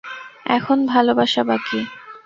এখন 0.47 0.77
ভালবাসা 0.85 1.41
বাকি। 1.43 1.79